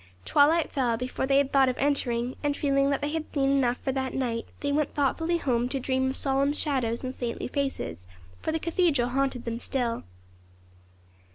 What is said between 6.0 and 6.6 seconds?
of solemn